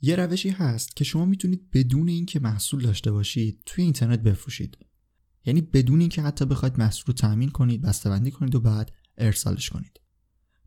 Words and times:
یه 0.00 0.16
روشی 0.16 0.50
هست 0.50 0.96
که 0.96 1.04
شما 1.04 1.24
می‌تونید 1.24 1.70
بدون 1.70 2.08
اینکه 2.08 2.40
محصول 2.40 2.82
داشته 2.82 3.12
باشید 3.12 3.62
توی 3.66 3.84
اینترنت 3.84 4.20
بفروشید. 4.20 4.78
یعنی 5.44 5.60
بدون 5.60 6.00
اینکه 6.00 6.22
حتی 6.22 6.44
بخواید 6.44 6.78
محصول 6.78 7.04
رو 7.06 7.12
تامین 7.12 7.50
کنید 7.50 7.82
بسته‌بندی 7.82 8.30
کنید 8.30 8.54
و 8.54 8.60
بعد 8.60 8.92
ارسالش 9.18 9.70
کنید. 9.70 10.00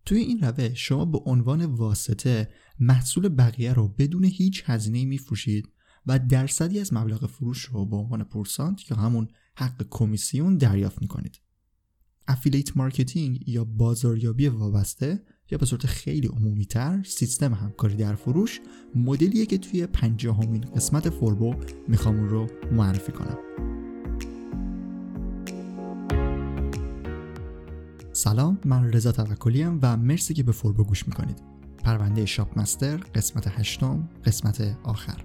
توی 0.05 0.19
این 0.19 0.39
روش 0.39 0.87
شما 0.87 1.05
به 1.05 1.17
عنوان 1.25 1.65
واسطه 1.65 2.49
محصول 2.79 3.29
بقیه 3.29 3.73
رو 3.73 3.87
بدون 3.87 4.23
هیچ 4.23 4.63
هزینه 4.65 5.05
میفروشید 5.05 5.69
و 6.05 6.19
درصدی 6.19 6.79
از 6.79 6.93
مبلغ 6.93 7.25
فروش 7.25 7.61
رو 7.65 7.85
به 7.85 7.95
عنوان 7.95 8.23
پورسانت 8.23 8.91
یا 8.91 8.97
همون 8.97 9.27
حق 9.55 9.85
کمیسیون 9.89 10.57
دریافت 10.57 11.01
می‌کنید. 11.01 11.41
affiliate 12.27 12.77
marketing 12.77 13.47
یا 13.47 13.65
بازاریابی 13.65 14.47
وابسته 14.47 15.23
یا 15.51 15.57
به 15.57 15.65
صورت 15.65 15.85
خیلی 15.85 16.27
عمومی 16.27 16.65
تر 16.65 17.03
سیستم 17.03 17.53
همکاری 17.53 17.95
در 17.95 18.15
فروش 18.15 18.59
مدلیه 18.95 19.45
که 19.45 19.57
توی 19.57 19.87
پنجاهمین 19.87 20.61
قسمت 20.61 21.09
فوربو 21.09 21.55
می‌خوام 21.87 22.29
رو 22.29 22.47
معرفی 22.71 23.11
کنم. 23.11 23.37
سلام 28.13 28.59
من 28.65 28.93
رضا 28.93 29.11
توکلی 29.11 29.63
و 29.63 29.97
مرسی 29.97 30.33
که 30.33 30.43
به 30.43 30.51
فوربو 30.51 30.83
گوش 30.83 31.07
می‌کنید. 31.07 31.41
پرونده 31.83 32.25
شاپ 32.25 32.59
مستر 32.59 32.97
قسمت 32.97 33.47
هشتم 33.47 34.09
قسمت 34.25 34.77
آخر. 34.83 35.23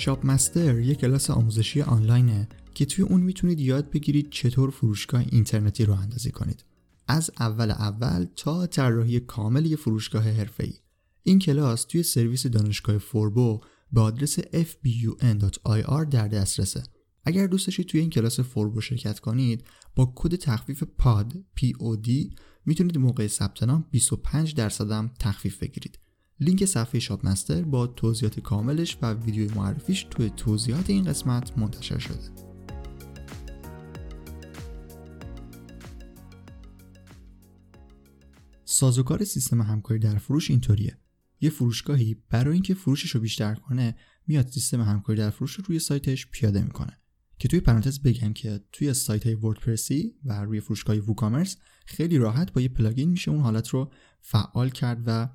شاپ 0.00 0.26
مستر 0.26 0.78
یک 0.78 0.98
کلاس 0.98 1.30
آموزشی 1.30 1.82
آنلاینه 1.82 2.48
که 2.74 2.84
توی 2.84 3.04
اون 3.04 3.20
می‌تونید 3.20 3.60
یاد 3.60 3.90
بگیرید 3.90 4.30
چطور 4.30 4.70
فروشگاه 4.70 5.24
اینترنتی 5.30 5.84
رو 5.84 5.92
راه‌اندازی 5.92 6.30
کنید. 6.30 6.64
از 7.08 7.30
اول 7.40 7.70
اول 7.70 8.26
تا 8.36 8.66
طراحی 8.66 9.20
کامل 9.20 9.66
یه 9.66 9.76
فروشگاه 9.76 10.22
حرفه‌ای. 10.22 10.72
این 11.22 11.38
کلاس 11.38 11.84
توی 11.84 12.02
سرویس 12.02 12.46
دانشگاه 12.46 12.98
فوربو 12.98 13.60
به 13.92 14.00
آدرس 14.00 14.40
fbun.ir 14.40 16.04
در 16.10 16.28
دسترسه. 16.28 16.82
اگر 17.24 17.46
دوست 17.46 17.66
داشتید 17.66 17.86
توی 17.86 18.00
این 18.00 18.10
کلاس 18.10 18.40
فوربو 18.40 18.80
شرکت 18.80 19.18
کنید 19.18 19.64
با 19.94 20.12
کد 20.16 20.34
تخفیف 20.34 20.82
پاد 20.82 21.32
POD 21.32 22.10
می‌تونید 22.66 22.98
موقع 22.98 23.26
ثبت 23.26 23.62
نام 23.62 23.84
25 23.90 24.54
درصد 24.54 25.10
تخفیف 25.18 25.58
بگیرید. 25.58 25.98
لینک 26.42 26.64
صفحه 26.64 27.00
شاپ 27.00 27.26
مستر 27.26 27.62
با 27.62 27.86
توضیحات 27.86 28.40
کاملش 28.40 28.98
و 29.02 29.12
ویدیوی 29.12 29.54
معرفیش 29.54 30.06
توی 30.10 30.30
توضیحات 30.30 30.90
این 30.90 31.04
قسمت 31.04 31.58
منتشر 31.58 31.98
شده. 31.98 32.30
سازوکار 38.64 39.24
سیستم 39.24 39.62
همکاری 39.62 40.00
در 40.00 40.18
فروش 40.18 40.50
اینطوریه. 40.50 40.98
یه 41.40 41.50
فروشگاهی 41.50 42.22
برای 42.30 42.54
اینکه 42.54 42.74
فروشش 42.74 43.10
رو 43.10 43.20
بیشتر 43.20 43.54
کنه 43.54 43.96
میاد 44.26 44.48
سیستم 44.48 44.80
همکاری 44.80 45.18
در 45.18 45.30
فروش 45.30 45.54
رو 45.54 45.64
روی 45.68 45.78
سایتش 45.78 46.26
پیاده 46.30 46.62
می‌کنه. 46.62 47.00
که 47.38 47.48
توی 47.48 47.60
پرانتز 47.60 48.02
بگم 48.02 48.32
که 48.32 48.60
توی 48.72 48.94
سایت 48.94 49.26
های 49.26 49.34
وردپرسی 49.34 50.14
و 50.24 50.44
روی 50.44 50.60
فروشگاه 50.60 50.96
ووکامرس 50.96 51.56
خیلی 51.86 52.18
راحت 52.18 52.52
با 52.52 52.60
یه 52.60 52.68
plugin 52.68 53.10
میشه 53.10 53.30
اون 53.30 53.40
حالت 53.40 53.68
رو 53.68 53.92
فعال 54.20 54.70
کرد 54.70 55.02
و 55.06 55.28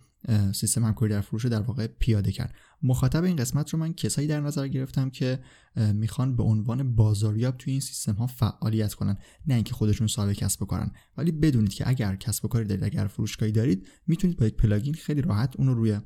سیستم 0.54 0.84
همکاری 0.84 1.12
در 1.12 1.22
فروش 1.22 1.44
رو 1.44 1.50
در 1.50 1.62
واقع 1.62 1.88
پیاده 1.88 2.32
کرد. 2.32 2.54
مخاطب 2.84 3.24
این 3.24 3.36
قسمت 3.36 3.70
رو 3.70 3.80
من 3.80 3.94
کسایی 3.94 4.28
در 4.28 4.42
نظر 4.42 4.68
گرفتم 4.68 5.10
که 5.10 5.40
می‌خوان 5.76 6.36
به 6.36 6.44
عنوان 6.44 6.96
بازاریاب 6.96 7.58
توی 7.58 7.72
این 7.72 7.82
سیستم 7.82 8.14
ها 8.14 8.28
فعالیت 8.28 8.94
کنن. 8.94 9.18
نه 9.48 9.56
اینکه 9.56 9.74
خودشون 9.74 10.08
صاحب 10.08 10.34
کسب 10.34 10.64
بکنن 10.64 10.92
ولی 11.18 11.32
بدونید 11.32 11.74
که 11.74 11.90
اگر 11.90 12.16
کسب 12.16 12.46
و 12.46 12.48
کاری 12.48 12.66
دارید 12.66 12.84
اگر 12.84 13.08
فروشگاهی 13.08 13.52
دارید 13.52 13.88
می‌تونید 14.08 14.38
با 14.38 14.46
یک 14.46 14.56
plugin 14.56 14.94
خیلی 14.94 15.22
راحت 15.22 15.56
اون 15.56 15.68
رو 15.68 15.74
روی 15.74 16.00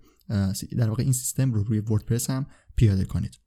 در 0.78 0.90
واقع 0.90 1.04
این 1.04 1.14
سیستم 1.14 1.54
رو 1.54 1.64
روی 1.64 1.80
وردپرس 1.80 2.30
هم 2.30 2.46
پیاده 2.76 3.06
کنید. 3.06 3.40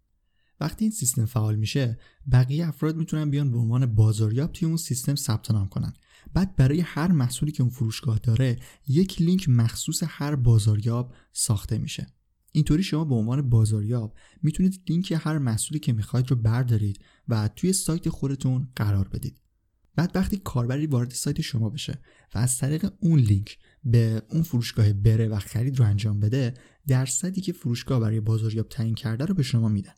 وقتی 0.61 0.85
این 0.85 0.93
سیستم 0.93 1.25
فعال 1.25 1.57
میشه 1.57 1.99
بقیه 2.33 2.69
افراد 2.69 2.97
می‌تونن 2.97 3.31
بیان 3.31 3.51
به 3.51 3.59
عنوان 3.59 3.87
بازاریاب 3.87 4.53
توی 4.53 4.69
اون 4.69 4.77
سیستم 4.77 5.15
ثبت 5.15 5.51
نام 5.51 5.69
کنن. 5.69 5.93
بعد 6.35 6.57
برای 6.57 6.81
هر 6.81 7.13
محصولی 7.13 7.53
که 7.53 7.63
اون 7.63 7.73
فروشگاه 7.73 8.19
داره 8.19 8.59
یک 8.89 9.23
لینک 9.23 9.49
مخصوص 9.49 10.03
هر 10.07 10.37
بازاریاب 10.37 11.15
ساخته 11.33 11.79
میشه. 11.79 12.07
اینطوری 12.53 12.83
شما 12.83 13.05
به 13.05 13.15
عنوان 13.15 13.49
بازاریاب 13.49 14.15
می‌تونید 14.43 14.83
لینک 14.89 15.15
هر 15.21 15.39
محصولی 15.39 15.81
که 15.81 15.93
می‌خواید 15.93 16.31
رو 16.31 16.37
بردارید 16.37 17.05
و 17.29 17.49
توی 17.49 17.73
سایت 17.73 18.09
خودتون 18.09 18.69
قرار 18.77 19.09
بدید. 19.09 19.43
بعد 19.97 20.11
وقتی 20.15 20.37
کاربری 20.37 20.87
وارد 20.87 21.11
سایت 21.11 21.41
شما 21.41 21.71
بشه 21.71 21.99
و 22.35 22.39
از 22.39 22.59
طریق 22.59 22.93
اون 23.01 23.19
لینک 23.19 23.59
به 23.85 24.23
اون 24.31 24.43
فروشگاه 24.43 24.93
بره 24.93 25.29
و 25.29 25.39
خرید 25.39 25.79
رو 25.79 25.85
انجام 25.85 26.21
بده 26.21 26.55
درصدی 26.87 27.41
که 27.41 27.53
فروشگاه 27.53 28.01
برای 28.01 28.21
بازاریاب 28.21 28.69
تعیین 28.69 28.95
کرده 28.95 29.25
رو 29.25 29.35
به 29.35 29.43
شما 29.43 29.69
میدن 29.69 29.95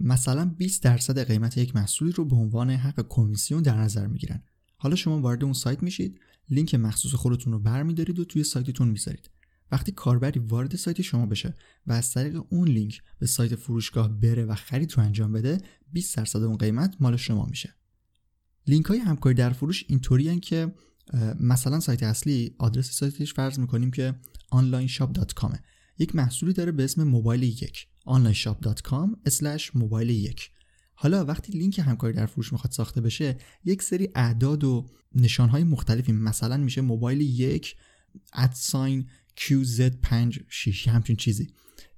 مثلا 0.00 0.54
20 0.58 0.82
درصد 0.82 1.24
قیمت 1.24 1.58
یک 1.58 1.76
محصولی 1.76 2.12
رو 2.12 2.24
به 2.24 2.36
عنوان 2.36 2.70
حق 2.70 3.06
کمیسیون 3.08 3.62
در 3.62 3.76
نظر 3.76 4.06
می‌گیرن. 4.06 4.42
حالا 4.78 4.96
شما 4.96 5.20
وارد 5.20 5.44
اون 5.44 5.52
سایت 5.52 5.82
میشید 5.82 6.20
لینک 6.50 6.74
مخصوص 6.74 7.14
خودتون 7.14 7.52
رو 7.52 7.58
برمیدارید 7.58 8.18
و 8.18 8.24
توی 8.24 8.44
سایتتون 8.44 8.88
می‌ذارید. 8.88 9.30
وقتی 9.72 9.92
کاربری 9.92 10.40
وارد 10.40 10.76
سایت 10.76 11.02
شما 11.02 11.26
بشه 11.26 11.56
و 11.86 11.92
از 11.92 12.12
طریق 12.12 12.42
اون 12.48 12.68
لینک 12.68 13.02
به 13.18 13.26
سایت 13.26 13.54
فروشگاه 13.54 14.08
بره 14.08 14.44
و 14.44 14.54
خرید 14.54 14.92
رو 14.92 15.02
انجام 15.02 15.32
بده 15.32 15.58
20 15.92 16.16
درصد 16.16 16.42
اون 16.42 16.56
قیمت 16.56 16.96
مال 17.00 17.16
شما 17.16 17.46
میشه. 17.46 17.74
لینک 18.66 18.86
های 18.86 18.98
همکاری 18.98 19.34
در 19.34 19.50
فروش 19.50 19.84
اینطوری 19.88 20.40
که 20.40 20.74
مثلا 21.40 21.80
سایت 21.80 22.02
اصلی 22.02 22.54
آدرس 22.58 22.90
سایتش 22.90 23.34
فرض 23.34 23.58
می‌کنیم 23.58 23.90
که 23.90 24.14
onlineshop.com 24.54 25.56
یک 25.98 26.14
محصولی 26.14 26.52
داره 26.52 26.72
به 26.72 26.84
اسم 26.84 27.04
موبایل 27.04 27.42
یک. 27.42 27.86
onlineshop.com 28.06 29.08
موبایل 29.74 30.10
یک. 30.10 30.50
حالا 31.00 31.24
وقتی 31.24 31.52
لینک 31.52 31.78
همکاری 31.78 32.12
در 32.12 32.26
فروش 32.26 32.52
می‌خواد 32.52 32.72
ساخته 32.72 33.00
بشه 33.00 33.36
یک 33.64 33.82
سری 33.82 34.08
اعداد 34.14 34.64
و 34.64 34.86
نشانهای 35.14 35.64
مختلفی 35.64 36.12
مثلا 36.12 36.56
میشه 36.56 36.80
موبایل 36.80 37.20
یک 37.20 37.76
ادساین 38.32 39.06
QZ56 39.40 40.88
همچین 40.88 41.16
چیزی. 41.16 41.46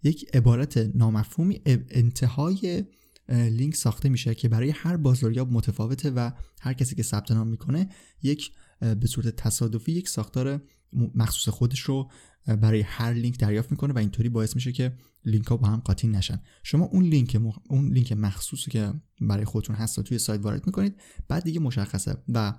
یک 0.03 0.31
عبارت 0.35 0.77
نامفهومی 0.95 1.61
انتهای 1.67 2.85
لینک 3.29 3.75
ساخته 3.75 4.09
میشه 4.09 4.35
که 4.35 4.49
برای 4.49 4.71
هر 4.71 4.97
بازاریاب 4.97 5.53
متفاوته 5.53 6.11
و 6.11 6.31
هر 6.61 6.73
کسی 6.73 6.95
که 6.95 7.03
ثبت 7.03 7.31
نام 7.31 7.49
می‌کنه 7.49 7.89
یک 8.23 8.53
به 8.81 9.07
صورت 9.07 9.29
تصادفی 9.29 9.93
یک 9.93 10.09
ساختار 10.09 10.63
مخصوص 11.15 11.55
خودش 11.55 11.81
رو 11.81 12.11
برای 12.47 12.81
هر 12.81 13.13
لینک 13.13 13.39
دریافت 13.39 13.71
می‌کنه 13.71 13.95
و 13.95 13.99
اینطوری 13.99 14.29
باعث 14.29 14.55
میشه 14.55 14.73
که 14.73 14.97
لینک 15.25 15.47
ها 15.47 15.57
با 15.57 15.69
هم 15.69 15.81
قاطی 15.81 16.09
نشن. 16.09 16.41
شما 16.63 16.85
اون 16.85 17.05
لینک 17.05 17.41
اون 17.69 17.93
لینک 17.93 18.13
مخصوصی 18.13 18.71
که 18.71 18.93
برای 19.21 19.45
خودتون 19.45 19.77
هست 19.77 20.01
توی 20.01 20.19
سایت 20.19 20.41
وارد 20.45 20.67
می‌کنید 20.67 21.01
بعد 21.29 21.45
دیگه 21.45 21.61
مشخصه 21.61 22.17
و 22.29 22.55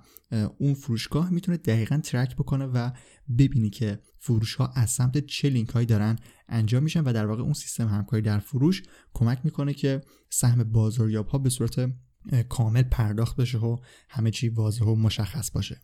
اون 0.58 0.74
فروشگاه 0.74 1.30
می‌تونه 1.30 1.56
دقیقا 1.56 2.00
track 2.04 2.36
بکنه 2.36 2.64
و 2.64 2.90
ببینی 3.38 3.70
که 3.70 4.00
فروش 4.18 4.54
ها 4.54 4.66
از 4.66 4.90
سمت 4.90 5.26
چه 5.26 5.48
لینک 5.48 5.68
هایی 5.68 5.86
دارن 5.86 6.18
انجام 6.48 6.82
میشن 6.82 7.00
و 7.00 7.12
در 7.12 7.26
واقع 7.26 7.42
اون 7.42 7.52
سیستم 7.52 7.88
همکاری 7.88 8.22
در 8.22 8.38
فروش 8.38 8.82
کمک 9.14 9.40
می‌کنه 9.44 9.74
که 9.74 10.00
سهم 10.30 10.64
بازاریاب 10.64 11.26
ها 11.26 11.38
به 11.38 11.50
صورت 11.50 11.92
کامل 12.48 12.82
پرداخت 12.82 13.36
بشه 13.36 13.58
و 13.58 13.76
همه 14.08 14.30
چی 14.30 14.48
واضح 14.48 14.84
و 14.84 14.94
مشخص 14.94 15.50
باشه. 15.50 15.80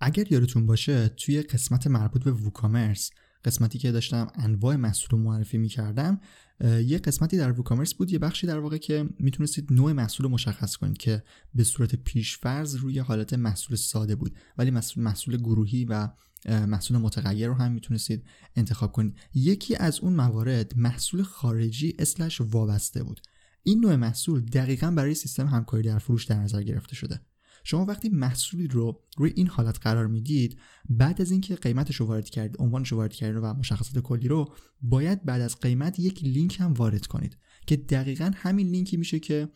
اگر 0.00 0.32
یادتون 0.32 0.66
باشه 0.66 1.08
توی 1.08 1.42
قسمت 1.42 1.86
مربوط 1.86 2.24
به 2.24 2.32
ووکامرس 2.32 3.10
قسمتی 3.44 3.78
که 3.78 3.92
داشتم 3.92 4.30
انواع 4.34 4.76
محصول 4.76 5.10
رو 5.10 5.18
معرفی 5.18 5.58
می‌کردم 5.58 6.20
یه 6.64 6.98
قسمتی 6.98 7.36
در 7.36 7.52
ووکامرس 7.52 7.94
بود 7.94 8.12
یه 8.12 8.18
بخشی 8.18 8.46
در 8.46 8.58
واقع 8.58 8.76
که 8.76 9.08
می‌تونستید 9.18 9.72
نوع 9.72 9.92
محصول 9.92 10.24
رو 10.24 10.32
مشخص 10.32 10.76
کنید 10.76 10.96
که 10.98 11.22
به 11.54 11.64
صورت 11.64 11.94
پیشفرض 11.94 12.74
روی 12.74 12.98
حالت 12.98 13.34
محصول 13.34 13.76
ساده 13.76 14.16
بود. 14.16 14.34
ولی 14.58 14.70
محصول 14.70 15.04
محصول 15.04 15.36
گروهی 15.36 15.84
و 15.84 16.08
محصول 16.46 16.96
متغیر 16.96 17.48
رو 17.48 17.54
هم 17.54 17.72
می‌تونستید 17.72 18.24
انتخاب 18.56 18.92
کنید. 18.92 19.16
یکی 19.34 19.76
از 19.76 20.00
اون 20.00 20.12
موارد 20.12 20.72
محصول 20.76 21.22
خارجی 21.22 21.94
اسلش 21.98 22.40
وابسته 22.40 23.02
بود. 23.02 23.20
این 23.62 23.80
نوع 23.80 23.96
محصول 23.96 24.40
دقیقا 24.40 24.90
برای 24.90 25.14
سیستم 25.14 25.46
همکاری 25.46 25.82
در 25.82 25.98
فروش 25.98 26.24
در 26.24 26.38
نظر 26.40 26.62
گرفته 26.62 26.94
شده. 26.94 27.20
شما 27.64 27.84
وقتی 27.84 28.08
محصولی 28.08 28.66
رو 28.66 29.00
روی 29.16 29.32
این 29.36 29.46
حالت 29.46 29.78
قرار 29.82 30.06
می‌دید 30.06 30.58
بعد 30.88 31.20
از 31.20 31.30
اینکه 31.30 31.54
قیمتش 31.54 31.96
رو 31.96 32.06
وارد 32.06 32.28
کردید 32.28 32.56
عنوانش 32.60 32.88
رو 32.88 32.96
وارد 32.98 33.12
کردید 33.12 33.42
و 33.42 33.54
مشخصات 33.54 33.98
کلی 33.98 34.28
رو 34.28 34.54
باید 34.82 35.24
بعد 35.24 35.40
از 35.40 35.60
قیمت 35.60 35.98
یک 35.98 36.24
لینک 36.24 36.60
هم 36.60 36.72
وارد 36.72 37.06
کنید 37.06 37.38
که 37.66 37.76
دقیقا 37.76 38.30
همین 38.34 38.68
لینکی 38.68 38.96
میشه 38.96 39.18
که 39.20 39.48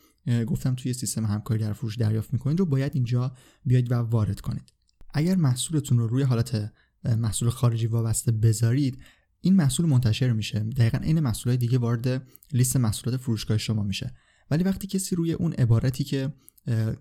گفتم 0.46 0.74
توی 0.74 0.92
سیستم 0.92 1.24
همکاری 1.26 1.60
در 1.60 1.72
فروش 1.72 1.96
دریافت 1.96 2.32
می‌کنید 2.32 2.58
رو 2.58 2.66
باید 2.66 2.92
اینجا 2.94 3.32
بیاید 3.64 3.92
و 3.92 3.94
وارد 3.94 4.40
کنید. 4.40 4.72
اگر 5.14 5.36
محصولتون 5.36 5.98
رو 5.98 6.06
روی 6.06 6.22
حالت 6.22 6.72
محصول 7.04 7.50
خارجی 7.50 7.86
وابسته 7.86 8.32
بذارید 8.32 8.98
این 9.40 9.56
محصول 9.56 9.86
منتشر 9.86 10.32
میشه. 10.32 10.58
دقیقا 10.58 10.98
این 10.98 11.20
محصولات 11.20 11.58
دیگه 11.58 11.78
وارد 11.78 12.28
لیست 12.52 12.76
محصولات 12.76 13.20
فروشگاه 13.20 13.58
شما 13.58 13.82
میشه. 13.82 14.14
ولی 14.50 14.64
وقتی 14.64 14.86
کسی 14.86 15.16
روی 15.16 15.32
اون 15.32 15.52
عبارتی 15.52 16.04
که 16.04 16.34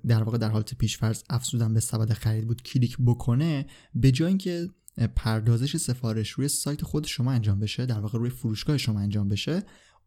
در 0.08 0.24
واقع 0.24 0.38
در 0.38 0.50
حالت 0.50 0.74
پیشفرض 0.74 1.24
افزودن 1.30 1.74
به 1.74 1.80
سبد 1.80 2.14
خرید 2.14 2.48
بود 2.48 2.62
کلیک 2.62 2.98
بکنه 3.06 3.66
به 3.96 4.12
جای 4.12 4.28
اینکه 4.28 4.70
پردازش 5.16 5.78
سفارش 5.78 6.30
روی 6.30 6.48
سایت 6.48 6.84
خود 6.84 7.08
شما 7.08 7.32
انجام 7.32 7.60
بشه 7.60 7.86
در 7.86 8.00
واقع 8.00 8.20
روی 8.20 8.30
فروشگاه 8.30 8.78
شما 8.78 9.00
انجام 9.00 9.28
بشه 9.30 9.64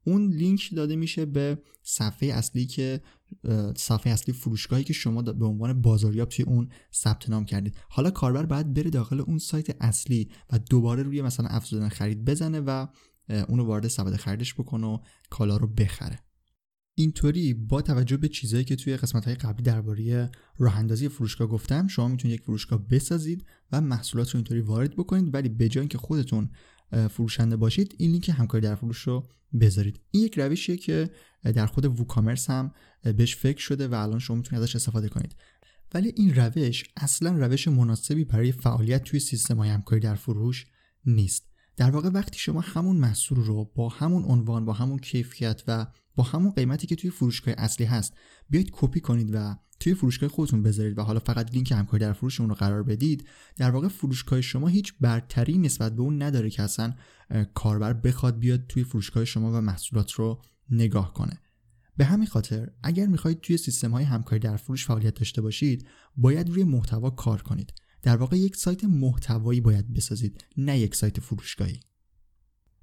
اون 0.07 0.31
لینک 0.31 0.75
داده 0.75 0.97
میشه 0.97 1.27
به 1.27 1.59
صفحه 1.83 2.29
اصلی 2.29 2.67
که 2.67 3.01
صفحه 3.77 4.13
اصلی 4.13 4.35
فروشگاهی 4.35 4.85
که 4.85 4.93
شما 4.93 5.23
به 5.23 5.47
عنوان 5.47 5.83
بازاریاب 5.83 6.29
توی 6.29 6.45
اون 6.45 6.69
ثبت 6.95 7.31
نام 7.31 7.45
کردید. 7.45 7.77
حالا 7.89 8.11
کاربر 8.11 8.47
باید 8.47 8.75
بره 8.75 8.91
داخل 8.91 9.21
اون 9.21 9.39
سایت 9.39 9.77
اصلی 9.81 10.29
و 10.51 10.59
دوباره 10.59 11.03
روی 11.03 11.23
مثلا 11.23 11.47
افزودن 11.47 11.89
خرید 11.89 12.25
بزنه 12.25 12.61
و 12.61 12.87
اونو 13.49 13.65
وارد 13.65 13.89
سبد 13.89 14.17
خریدش 14.17 14.55
بکنه 14.55 14.87
و 14.87 14.99
کالا 15.31 15.57
رو 15.57 15.67
بخره. 15.67 16.24
اینطوری 16.95 17.55
با 17.55 17.83
توجه 17.83 18.17
به 18.17 18.29
چیزهایی 18.29 18.65
که 18.65 18.77
توی 18.77 18.97
قسمت 18.97 19.25
های 19.25 19.35
قبلی 19.35 19.63
درباره 19.63 20.31
راه 20.59 20.79
اندازی 20.79 21.09
فروشگاه 21.09 21.49
گفتم 21.49 21.87
شما 21.89 22.09
می‌تونید 22.09 22.35
یک 22.35 22.43
فروشگاه 22.43 22.89
بسازید 22.89 23.47
و 23.73 23.81
محصولات 23.81 24.31
رو 24.31 24.39
اینطوری 24.39 24.61
وارد 24.61 24.97
بکنید 24.97 25.35
ولی 25.35 25.49
به 25.49 25.69
جای 25.69 25.81
اینکه 25.81 25.99
خودتون 25.99 26.51
فروشنده 27.11 27.57
باشید 27.57 27.95
این 27.99 28.11
لینک 28.11 28.29
همکاری 28.29 28.63
در 28.63 28.75
فروش 28.75 28.99
رو 28.99 29.29
بذارید. 29.61 30.01
این 30.11 30.25
یک 30.25 30.39
روشیه 30.39 30.77
که 30.77 31.11
در 31.43 31.67
خود 31.67 32.01
ووکامرس 32.01 32.51
هم 32.51 32.73
بهش 33.03 33.37
فکر 33.37 33.61
شده 33.61 33.89
و 33.89 33.95
الان 33.95 34.19
شما 34.19 34.37
می‌تونید 34.37 34.63
ازش 34.63 34.77
استفاده 34.77 35.09
کنید. 35.09 35.37
ولی 35.95 36.13
این 36.17 36.35
روش 36.35 36.85
اصلا 36.97 37.47
روش 37.47 37.69
مناسبی 37.69 38.25
برای 38.25 38.53
فعالیت 38.53 39.05
توی 39.05 39.21
سیستم 39.21 39.57
های 39.57 39.69
همکاری 39.69 40.01
در 40.01 40.15
فروش 40.15 40.67
نیست. 41.07 41.54
در 41.77 41.91
واقع 41.91 42.09
وقتی 42.09 42.39
شما 42.39 42.61
همون 42.61 42.97
محصول 42.97 43.39
رو 43.39 43.65
با 43.75 43.89
همون 43.89 44.25
عنوان 44.25 44.65
با 44.65 44.73
همون 44.73 44.99
کیفیت 44.99 45.63
و 45.69 45.87
با 46.17 46.25
همون 46.25 46.51
قیمتی 46.53 46.87
که 46.87 46.97
توی 46.97 47.11
فروشگاه 47.11 47.55
اصلی 47.59 47.87
هست 47.87 48.15
بیاید 48.51 48.71
کپی 48.73 49.01
کنید 49.01 49.31
و 49.35 49.57
توی 49.81 49.95
فروشگاه 49.95 50.29
خودتون 50.29 50.63
بذارید 50.63 50.99
و 50.99 51.03
حالا 51.03 51.21
فقط 51.21 51.55
لینک 51.55 51.73
همکاری 51.73 52.01
در 52.01 52.13
فروش 52.13 52.41
اون 52.41 52.49
رو 52.49 52.55
قرار 52.55 52.83
بدید 52.83 53.27
در 53.57 53.71
واقع 53.71 53.89
فروشگاه 53.89 54.41
شما 54.41 54.69
هیچ 54.69 54.95
برتری 55.01 55.59
نسبت 55.59 55.97
به 55.97 56.03
اون 56.03 56.23
نداره 56.23 56.51
که 56.51 56.63
اصلا 56.63 56.95
کاربر 57.55 57.93
بخواد 57.93 58.39
بیاد 58.39 58.67
توی 58.67 58.85
فروشگاه 58.85 59.25
شما 59.25 59.53
و 59.53 59.61
محصولات 59.61 60.13
رو 60.13 60.43
نگاه 60.71 61.13
کنه. 61.13 61.41
به 61.97 62.05
همین 62.05 62.27
خاطر 62.27 62.71
اگر 62.83 63.07
می‌خواهید 63.07 63.41
توی 63.41 63.57
سیستم 63.57 63.91
های 63.91 64.05
همکاری 64.05 64.39
در 64.39 64.57
فروش 64.57 64.87
فعالیت 64.87 65.15
داشته 65.15 65.43
باشید 65.43 65.89
باید 66.17 66.51
روی 66.51 66.65
محتوا 66.65 67.11
کار 67.11 67.43
کنید. 67.43 67.73
در 68.05 68.17
واقع 68.17 68.37
یک 68.37 68.57
سایت 68.57 68.85
محتوایی 68.85 69.61
باید 69.61 69.93
بسازید 69.93 70.45
نه 70.57 70.79
یک 70.79 70.95
سایت 70.95 71.21
فروشگاهی. 71.21 71.81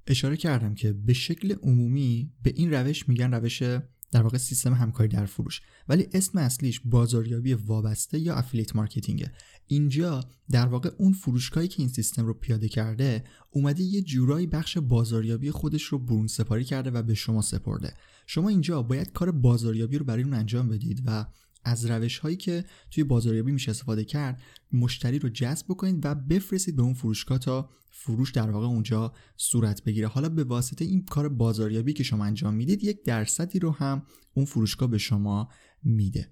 اشاره 0.08 0.38
کردم 0.38 0.74
که 0.74 0.94
به 0.94 1.14
شکل 1.14 1.56
عمومی 1.64 2.32
به 2.44 2.54
این 2.56 2.74
روش 2.74 3.10
میگن 3.10 3.34
روش 3.34 3.64
در 4.12 4.22
واقع 4.22 4.38
سیستم 4.38 4.74
همکاری 4.74 5.10
در 5.10 5.26
فروش. 5.26 5.62
ولی 5.90 6.08
اسم 6.14 6.38
اصلیش 6.38 6.82
بازاریابی 6.86 7.54
وابسته 7.54 8.20
یا 8.20 8.36
افیلیت 8.36 8.76
مارکتینگه. 8.76 9.32
اینجا 9.68 10.24
در 10.50 10.68
واقع 10.68 10.90
اون 10.98 11.14
فروشگاهی 11.14 11.68
که 11.68 11.80
این 11.80 11.90
سیستم 11.90 12.26
رو 12.26 12.34
پیاده 12.34 12.70
کرده 12.70 13.24
اومده 13.50 13.84
یه 13.84 14.02
جورایی 14.02 14.48
بخش 14.48 14.78
بازاریابی 14.78 15.52
خودش 15.52 15.84
رو 15.84 16.00
برون 16.00 16.28
سپاری 16.28 16.64
کرده 16.64 16.92
و 16.92 17.04
به 17.04 17.14
شما 17.14 17.42
سپرده. 17.42 17.94
شما 18.28 18.50
اینجا 18.50 18.82
باید 18.82 19.12
کار 19.12 19.32
بازاریابی 19.32 19.98
رو 19.98 20.06
برای 20.06 20.24
اون 20.24 20.34
انجام 20.34 20.70
بدید 20.70 21.04
و 21.06 21.26
از 21.64 21.86
روش 21.86 22.20
هایی 22.20 22.36
که 22.36 22.66
توی 22.92 23.04
بازاریابی 23.04 23.52
میشه 23.52 23.72
استفاده 23.72 24.04
کرد 24.04 24.42
مشتری 24.72 25.20
رو 25.20 25.30
جذب 25.30 25.66
بکنید 25.70 26.06
و 26.06 26.16
بفرستید 26.16 26.76
به 26.76 26.82
اون 26.82 26.94
فروشگاه 26.94 27.38
تا 27.38 27.70
فروش 27.90 28.32
در 28.32 28.50
واقع 28.50 28.66
اونجا 28.66 29.14
صورت 29.38 29.84
بگیره. 29.84 30.08
حالا 30.08 30.30
به 30.30 30.44
واسطه 30.44 30.86
این 30.86 31.06
کار 31.06 31.30
بازاریابی 31.30 31.94
که 31.94 32.04
شما 32.04 32.26
انجام 32.26 32.54
می‌دید 32.54 32.84
یک 32.84 33.04
درصدی 33.04 33.60
رو 33.60 33.72
هم 33.72 34.06
اون 34.34 34.46
فروشگاه 34.46 34.90
به 34.90 34.98
شما 34.98 35.50
میده. 35.84 36.32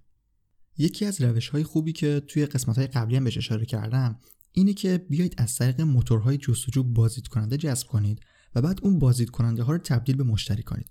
یکی 0.78 1.06
از 1.06 1.22
روش 1.22 1.50
های 1.50 1.64
خوبی 1.64 1.92
که 1.94 2.22
توی 2.28 2.46
قسمت 2.46 2.78
های 2.78 2.88
قبلی 2.88 3.16
هم 3.16 3.24
بهش 3.24 3.38
اشاره 3.38 3.66
کردم 3.66 4.20
اینه 4.52 4.74
که 4.74 5.06
بیایید 5.10 5.36
از 5.38 5.56
طریق 5.56 5.82
موتورهای 5.82 6.38
جستجو 6.38 6.84
بازدید 6.84 7.28
کننده 7.28 7.58
جذب 7.58 7.88
کنید 7.88 8.20
و 8.56 8.62
بعد 8.62 8.80
اون 8.84 9.00
بازدید 9.00 9.30
کننده 9.30 9.64
ها 9.64 9.72
رو 9.72 9.78
تبدیل 9.78 10.16
به 10.16 10.24
مشتری 10.24 10.64
کنید. 10.64 10.90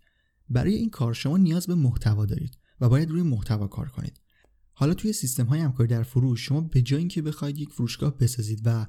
برای 0.50 0.74
این 0.74 0.90
کار 0.90 1.14
شما 1.14 1.36
نیاز 1.36 1.66
به 1.66 1.74
محتوا 1.74 2.26
دارید 2.26 2.58
و 2.80 2.88
باید 2.88 3.10
روی 3.10 3.22
محتوا 3.22 3.66
کار 3.66 3.88
کنید. 3.88 4.20
حالا 4.80 4.94
توی 4.94 5.12
سیستم 5.12 5.44
های 5.44 5.60
همکاری 5.60 5.88
در 5.88 6.02
فروش 6.02 6.46
شما 6.46 6.60
به 6.60 6.82
جای 6.82 6.98
اینکه 6.98 7.22
بخواید 7.22 7.58
یک 7.58 7.72
فروشگاه 7.72 8.18
بسازید 8.18 8.60
و 8.64 8.86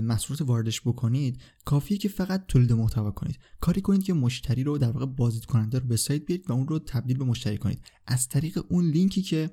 محصولات 0.00 0.42
واردش 0.42 0.80
بکنید 0.80 1.40
کافیه 1.64 1.98
که 1.98 2.08
فقط 2.08 2.46
تولید 2.46 2.72
محتوا 2.72 3.10
کنید. 3.10 3.38
کاری 3.60 3.80
کنید 3.80 4.02
که 4.02 4.12
مشتری 4.12 4.64
رو 4.64 4.78
در 4.78 4.90
واقع 4.90 5.06
بازدید 5.06 5.44
کننده 5.44 5.78
رو 5.78 5.86
به 5.86 5.96
سایت 5.96 6.24
بیارید 6.24 6.50
و 6.50 6.52
اون 6.52 6.68
رو 6.68 6.78
تبدیل 6.78 7.18
به 7.18 7.24
مشتری 7.24 7.58
کنید. 7.58 7.82
از 8.06 8.28
طریق 8.28 8.64
اون 8.68 8.84
لینکی 8.84 9.22
که 9.22 9.50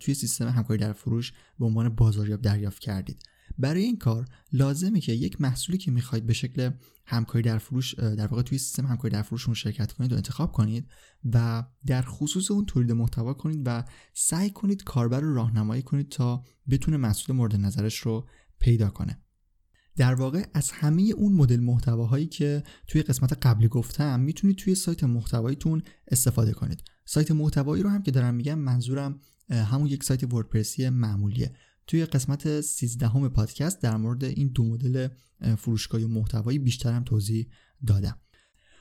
توی 0.00 0.14
سیستم 0.14 0.48
همکاری 0.48 0.80
در 0.80 0.92
فروش 0.92 1.32
به 1.58 1.66
عنوان 1.66 1.88
بازاریاب 1.88 2.42
دریافت 2.42 2.78
کردید. 2.78 3.22
برای 3.58 3.82
این 3.82 3.98
کار 3.98 4.24
لازمه 4.52 5.00
که 5.00 5.12
یک 5.12 5.40
محصولی 5.40 5.78
که 5.78 5.90
می‌خواید 5.90 6.26
به 6.26 6.32
شکل 6.32 6.70
همکاری 7.06 7.42
در 7.42 7.58
فروش 7.58 7.94
در 7.94 8.26
واقع 8.26 8.42
توی 8.42 8.58
سیستم 8.58 8.86
همکاری 8.86 9.12
در 9.12 9.22
فروش 9.22 9.50
شرکت 9.50 9.92
کنید 9.92 10.12
و 10.12 10.16
انتخاب 10.16 10.52
کنید 10.52 10.88
و 11.32 11.64
در 11.86 12.02
خصوص 12.02 12.50
اون 12.50 12.66
تولید 12.66 12.92
محتوا 12.92 13.34
کنید 13.34 13.62
و 13.64 13.84
سعی 14.14 14.50
کنید 14.50 14.84
کاربر 14.84 15.20
رو 15.20 15.34
راهنمایی 15.34 15.82
کنید 15.82 16.08
تا 16.08 16.44
بتونه 16.70 16.96
محصول 16.96 17.36
مورد 17.36 17.56
نظرش 17.56 17.98
رو 17.98 18.28
پیدا 18.58 18.90
کنه. 18.90 19.22
در 19.96 20.14
واقع 20.14 20.46
از 20.54 20.70
همه 20.70 21.02
اون 21.02 21.32
مدل 21.32 21.60
محتواهایی 21.60 22.26
که 22.26 22.62
توی 22.86 23.02
قسمت 23.02 23.46
قبلی 23.46 23.68
گفتم 23.68 24.20
می‌تونید 24.20 24.56
توی 24.56 24.74
سایت 24.74 25.04
محتواییتون 25.04 25.82
استفاده 26.08 26.52
کنید. 26.52 26.82
سایت 27.04 27.30
محتوایی 27.30 27.82
رو 27.82 27.90
هم 27.90 28.02
که 28.02 28.10
دارم 28.10 28.34
میگم 28.34 28.58
منظورم 28.58 29.20
همون 29.50 29.86
یک 29.86 30.04
سایت 30.04 30.34
وردپرسی 30.34 30.88
معمولیه. 30.88 31.52
توی 31.86 32.04
قسمت 32.04 32.60
13 32.60 33.08
همه 33.08 33.28
پادکست 33.28 33.82
در 33.82 33.96
مورد 33.96 34.24
این 34.24 34.48
دو 34.48 34.64
مدل 34.64 35.08
فروشگاه 35.58 36.00
محتوایی 36.00 36.58
بیشتر 36.58 36.92
هم 36.92 37.04
توضیح 37.04 37.48
دادم. 37.86 38.18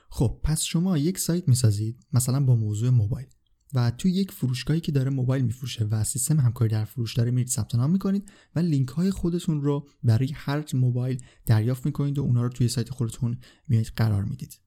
خب 0.10 0.40
پس 0.44 0.64
شما 0.64 0.98
یک 0.98 1.20
سایت 1.20 1.48
می‌سازید 1.48 2.06
مثلا 2.14 2.46
با 2.46 2.56
موضوع 2.56 2.90
موبایل 2.90 3.28
و 3.74 3.92
توی 3.92 4.12
یک 4.12 4.32
فروشگاهی 4.32 4.80
که 4.80 4.92
داره 4.92 5.10
موبایل 5.10 5.46
میفروشه 5.46 5.86
و 5.86 6.04
سیستم 6.04 6.40
همکاری 6.40 6.72
در 6.72 6.86
فروش 6.86 7.14
داره 7.14 7.32
میرید 7.32 7.48
ثبت 7.48 7.76
نام 7.76 7.92
می‌کنید 7.92 8.32
و 8.56 8.60
لینک 8.60 8.90
های 8.90 9.12
خودتون 9.12 9.62
رو 9.62 9.88
برای 10.04 10.32
هر 10.34 10.66
موبایل 10.74 11.22
دریافت 11.46 11.86
می‌کنید 11.86 12.18
و 12.18 12.22
اونا 12.22 12.44
رو 12.44 12.50
توی 12.50 12.68
سایت 12.68 12.90
خودتون 12.90 13.38
میایید 13.68 13.92
قرار 13.96 14.24
می‌دید. 14.24 14.65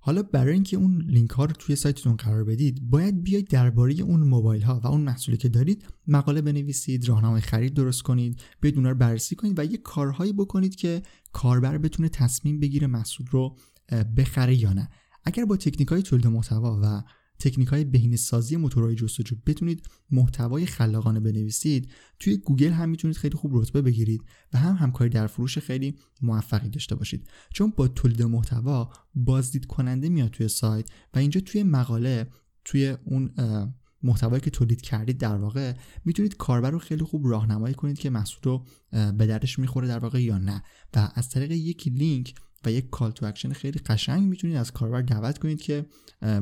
حالا 0.00 0.22
برای 0.22 0.54
اینکه 0.54 0.76
اون 0.76 1.02
لینک 1.06 1.30
ها 1.30 1.44
رو 1.44 1.52
توی 1.52 1.76
سایتتون 1.76 2.16
قرار 2.16 2.44
بدید 2.44 2.90
باید 2.90 3.22
بیاید 3.22 3.48
درباره 3.48 3.94
اون 3.94 4.20
موبایل 4.20 4.62
ها 4.62 4.80
و 4.84 4.86
اون 4.86 5.00
محصولی 5.00 5.36
که 5.36 5.48
دارید 5.48 5.84
مقاله 6.06 6.42
بنویسید 6.42 7.08
راهنمای 7.08 7.40
خرید 7.40 7.74
درست 7.74 8.02
کنید 8.02 8.40
بیاید 8.60 8.76
رو 8.84 8.94
بررسی 8.94 9.36
کنید 9.36 9.58
و 9.58 9.64
یه 9.64 9.76
کارهایی 9.76 10.32
بکنید 10.32 10.74
که 10.74 11.02
کاربر 11.32 11.78
بتونه 11.78 12.08
تصمیم 12.08 12.60
بگیره 12.60 12.86
محصول 12.86 13.26
رو 13.30 13.56
بخره 14.16 14.54
یا 14.54 14.72
نه. 14.72 14.88
اگر 15.24 15.44
با 15.44 15.56
تکنیک 15.56 15.88
های 15.88 16.02
تولید 16.02 16.26
محتوا 16.26 16.80
و 16.82 17.02
تکنیک 17.38 17.68
های 17.68 17.84
بهینه 17.84 18.16
سازی 18.16 18.56
موتورهای 18.56 18.94
جستجو 18.94 19.36
بتونید 19.46 19.86
محتوای 20.10 20.66
خلاقانه 20.66 21.20
بنویسید. 21.20 21.90
توی 22.18 22.36
گوگل 22.36 22.70
هم 22.70 22.88
می‌تونید 22.88 23.16
خیلی 23.16 23.36
خوب 23.36 23.50
رتبه 23.54 23.82
بگیرید 23.82 24.22
و 24.52 24.58
هم 24.58 24.74
همکاری 24.74 25.10
در 25.10 25.26
فروش 25.26 25.58
خیلی 25.58 25.98
موفقی 26.22 26.68
داشته 26.68 26.94
باشید. 26.94 27.28
چون 27.52 27.72
با 27.76 27.88
تولید 27.88 28.22
محتوا 28.22 28.90
بازدید 29.14 29.66
کننده 29.66 30.08
میاد 30.08 30.30
توی 30.30 30.48
سایت 30.48 30.90
و 31.14 31.18
اینجا 31.18 31.40
توی 31.40 31.62
مقاله 31.62 32.30
توی 32.64 32.96
اون 33.04 33.30
محتوایی 34.02 34.40
که 34.40 34.50
تولید 34.50 34.80
کردید 34.80 35.18
در 35.18 35.36
واقع 35.36 35.74
می‌تونید 36.04 36.36
کاربر 36.36 36.70
رو 36.70 36.78
خیلی 36.78 37.04
خوب 37.04 37.26
راهنمایی 37.26 37.74
کنید 37.74 37.98
که 37.98 38.10
محصول 38.10 38.42
رو 38.42 38.64
به 38.92 39.26
دردش 39.26 39.58
می‌خوره 39.58 39.88
در 39.88 39.98
واقع 39.98 40.22
یا 40.22 40.38
نه. 40.38 40.62
و 40.94 41.10
از 41.14 41.28
طریق 41.28 41.50
یک 41.50 41.88
لینک 41.88 42.34
و 42.64 42.72
یک 42.72 42.90
call 42.90 43.10
to 43.10 43.26
action 43.26 43.52
خیلی 43.52 43.78
قشنگ 43.78 44.28
می‌تونید 44.28 44.56
از 44.56 44.72
کاربر 44.72 45.02
دعوت 45.02 45.38
کنید 45.38 45.62
که 45.62 45.86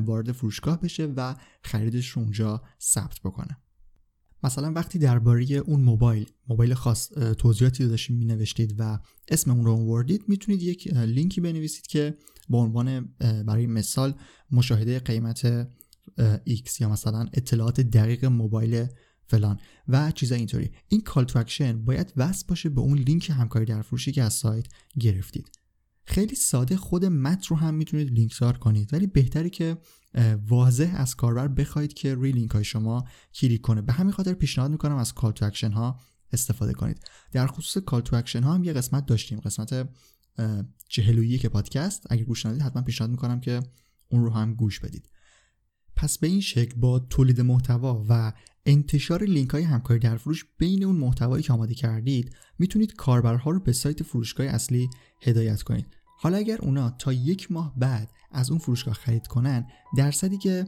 وارد 0.05 0.31
فروشگاه 0.31 0.81
بشه 0.81 1.05
و 1.05 1.35
خریدش 1.63 2.07
رو 2.07 2.21
اونجا 2.21 2.63
ثبت 2.81 3.19
بکنه. 3.23 3.57
مثلا 4.43 4.71
وقتی 4.71 4.99
درباره 4.99 5.43
اون 5.43 5.81
موبایل 5.81 6.29
موبایل 6.47 6.73
خاص 6.73 7.09
توضیحاتی 7.13 7.83
رو 7.83 7.89
داشتید 7.89 8.17
مینوشتید 8.17 8.75
و 8.77 8.99
اسم 9.27 9.51
اون 9.51 9.65
رو 9.65 9.71
آوردید 9.71 10.23
می‌تونید 10.27 10.63
یک 10.63 10.93
لینکی 10.93 11.41
بنویسید 11.41 11.87
که 11.87 12.17
با 12.49 12.59
عنوان 12.59 13.15
برای 13.19 13.67
مثال 13.67 14.13
مشاهده 14.51 14.99
قیمت 14.99 15.63
X 16.49 16.79
یا 16.79 16.89
مثلا 16.89 17.25
اطلاعات 17.33 17.81
دقیق 17.81 18.25
موبایل 18.25 18.87
فلان 19.29 19.59
و 19.87 20.11
چیزا 20.11 20.35
اینطوری. 20.35 20.71
این 20.87 21.01
call 21.01 21.23
to 21.23 21.39
action 21.39 21.85
باید 21.85 22.13
وصل 22.17 22.45
باشه 22.47 22.69
به 22.69 22.81
اون 22.81 22.97
لینک 22.97 23.29
همکاری 23.29 23.65
در 23.65 23.81
فروشی 23.81 24.11
که 24.11 24.23
از 24.23 24.33
سایت 24.33 24.67
گرفتید. 24.99 25.56
خیلی 26.07 26.35
ساده 26.35 26.77
خود 26.77 27.05
متن 27.05 27.47
رو 27.49 27.55
هم 27.55 27.73
می‌تونید 27.73 28.11
لینک‌دار 28.11 28.57
کنید. 28.57 28.93
ولی 28.93 29.07
بهتره 29.07 29.49
که 29.49 29.77
واضح 30.47 30.93
از 30.95 31.15
کاربر 31.15 31.47
بخواید 31.47 31.93
که 31.93 32.13
روی 32.13 32.31
لینک 32.31 32.51
های 32.51 32.63
شما 32.63 33.03
کلیک 33.33 33.61
کنه. 33.61 33.81
به 33.81 33.93
همین 33.93 34.11
خاطر 34.11 34.33
پیشنهاد 34.33 34.71
می‌کنم 34.71 34.95
از 34.95 35.13
call 35.13 35.31
to 35.31 35.45
action 35.45 35.71
ها 35.71 35.99
استفاده 36.33 36.73
کنید. 36.73 37.03
در 37.31 37.47
خصوص 37.47 37.83
call 37.83 38.01
to 38.01 38.15
action 38.15 38.43
ها 38.43 38.53
هم 38.53 38.63
یه 38.63 38.73
قسمت 38.73 39.05
داشتیم 39.05 39.39
قسمت 39.39 39.89
چهل 40.89 41.37
و 41.37 41.40
یک 41.40 41.49
پادکست. 41.49 42.07
اگر 42.09 42.23
گوش 42.23 42.45
ندید 42.45 42.61
حتما 42.61 42.81
پیشنهاد 42.81 43.11
می‌کنم 43.11 43.39
که 43.39 43.59
اون 44.09 44.23
رو 44.23 44.29
هم 44.29 44.53
گوش 44.53 44.79
بدید. 44.79 45.09
پس 45.95 46.17
به 46.17 46.27
این 46.27 46.41
شکل 46.41 46.79
با 46.79 46.99
تولید 46.99 47.41
محتوا 47.41 48.05
و 48.09 48.33
انتشار 48.65 49.23
لینک 49.23 49.49
های 49.49 49.63
همکاری 49.63 49.99
در 49.99 50.17
فروش 50.17 50.45
بین 50.57 50.83
اون 50.83 50.95
محتوایی 50.95 51.43
که 51.43 51.53
آماده 51.53 51.73
کردید 51.73 52.35
می‌تونید 52.59 52.95
کاربرها 52.95 53.51
رو 53.51 53.59
به 53.59 53.73
سایت 53.73 54.03
فروشگاه 54.03 54.47
اصلی 54.47 54.89
هدایت 55.21 55.63
کنید. 55.63 55.96
حالا 56.17 56.37
اگر 56.37 56.57
اونا 56.61 56.89
تا 56.89 57.13
یک 57.13 57.51
ماه 57.51 57.73
بعد 57.75 58.11
از 58.31 58.49
اون 58.49 58.59
فروشگاه 58.59 58.93
خرید 58.93 59.27
کنن 59.27 59.67
درصدی 59.97 60.37
که 60.37 60.67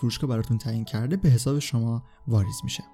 فروشگاه 0.00 0.30
براتون 0.30 0.58
تعیین 0.58 0.84
کرده 0.84 1.16
به 1.16 1.28
حساب 1.28 1.58
شما 1.58 2.02
واریز 2.28 2.60
میشه. 2.64 2.84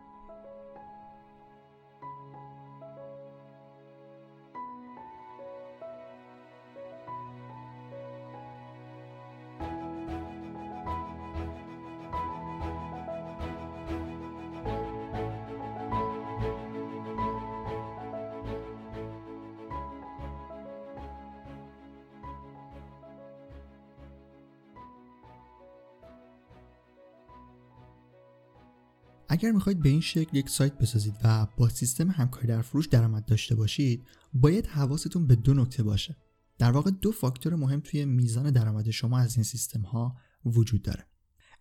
اگر 29.42 29.52
می‌خواید 29.52 29.82
به 29.82 29.88
این 29.88 30.00
شکل 30.00 30.36
یک 30.36 30.48
سایت 30.48 30.78
بسازید 30.78 31.14
و 31.24 31.46
با 31.56 31.68
سیستم 31.68 32.10
همکاری 32.10 32.48
در 32.48 32.62
فروش 32.62 32.86
درآمد 32.86 33.24
داشته 33.24 33.54
باشید 33.54 34.06
باید 34.34 34.66
حواستون 34.66 35.26
به 35.26 35.36
دو 35.36 35.54
نکته 35.54 35.82
باشه. 35.82 36.16
در 36.58 36.70
واقع 36.70 36.90
دو 36.90 37.12
فاکتور 37.12 37.54
مهم 37.54 37.80
توی 37.80 38.04
میزان 38.04 38.50
درآمد 38.50 38.90
شما 38.90 39.18
از 39.18 39.36
این 39.36 39.44
سیستم 39.44 39.80
ها 39.80 40.16
وجود 40.44 40.82
داره. 40.82 41.06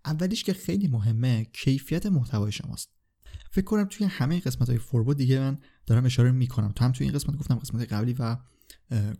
اولیش 0.05 0.43
که 0.43 0.53
خیلی 0.53 0.87
مهمه 0.87 1.45
کیفیت 1.53 2.05
محتوای 2.05 2.51
شماست. 2.51 2.89
فکر 3.51 3.65
کنم 3.65 3.85
توی 3.85 4.07
همه 4.07 4.39
قسمت 4.39 4.69
های 4.69 4.77
فوربو 4.77 5.13
دیگه 5.13 5.39
من 5.39 5.57
دارم 5.85 6.05
اشاره 6.05 6.31
می‌کنم. 6.31 6.71
تو 6.71 6.85
هم 6.85 6.91
توی 6.91 7.07
این 7.07 7.15
قسمت 7.15 7.35
گفتم 7.35 7.55
قسمت 7.55 7.93
قبلی 7.93 8.15
و 8.19 8.37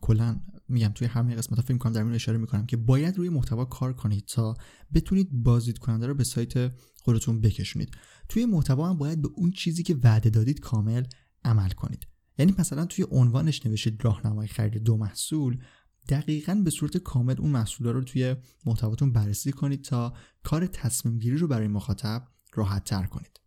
کلا 0.02 0.42
میگم 0.70 0.92
توی 0.96 1.08
همه 1.08 1.36
قسمت 1.36 1.60
ها 1.60 1.66
فکر 1.66 1.78
کنم 1.78 1.94
در 1.94 2.04
این 2.04 2.14
اشاره 2.14 2.38
می‌کنم 2.38 2.66
که 2.66 2.78
باید 2.78 3.18
روی 3.18 3.30
محتوا 3.30 3.66
کار 3.66 3.94
کنید 3.94 4.26
تا 4.26 4.56
بتونید 4.94 5.30
بازدید 5.32 5.78
کننده 5.78 6.08
رو 6.08 6.14
به 6.14 6.24
سایت 6.24 6.72
خودتون 7.04 7.42
بکشونید. 7.42 7.92
توی 8.32 8.46
محتوا 8.46 8.90
هم 8.90 8.98
باید 8.98 9.22
به 9.22 9.30
اون 9.36 9.52
چیزی 9.52 9.84
که 9.84 9.96
وعده 10.04 10.30
دادید 10.30 10.60
کامل 10.60 11.04
عمل 11.44 11.70
کنید. 11.70 12.08
یعنی 12.38 12.56
مثلا 12.60 12.86
توی 12.86 13.06
عنوانش 13.12 13.66
نوشید 13.66 14.06
راهنمای 14.06 14.48
خرید 14.48 14.84
دو 14.84 14.98
محصول 14.98 15.64
دقیقا 16.10 16.56
به 16.56 16.70
صورت 16.70 16.98
کامل 16.98 17.36
اون 17.40 17.52
محصول 17.52 17.88
رو 17.88 18.04
توی 18.04 18.36
محتواتون 18.66 19.12
بررسی 19.12 19.52
کنید 19.52 19.84
تا 19.84 20.14
کار 20.44 20.68
تصمیم 20.68 21.20
گیری 21.20 21.38
رو 21.38 21.48
برای 21.48 21.68
مخاطب 21.68 22.28
راحت 22.54 22.84
تر 22.84 23.06
کنید. 23.06 23.40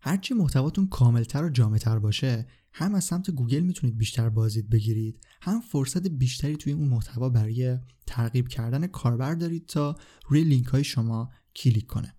هرچی 0.00 0.34
محتواتون 0.34 0.86
کاملتر 0.86 1.44
و 1.44 1.48
جامعتر 1.48 1.98
باشه 1.98 2.46
هم 2.72 2.94
از 2.94 3.04
سمت 3.04 3.30
گوگل 3.30 3.60
می‌تونید 3.60 3.98
بیشتر 3.98 4.28
بازدید 4.28 4.70
بگیرید 4.70 5.26
هم 5.40 5.60
فرصت 5.60 6.06
بیشتری 6.06 6.56
توی 6.56 6.72
اون 6.72 6.88
محتوا 6.88 7.28
برای 7.28 7.78
ترغیب 8.06 8.48
کردن 8.48 8.86
کاربر 8.86 9.34
دارید 9.34 9.66
تا 9.66 9.96
روی 10.28 10.44
لینک 10.44 10.66
های 10.66 10.84
شما 10.84 11.30
کلیک 11.54 11.86
کنه. 11.86 12.17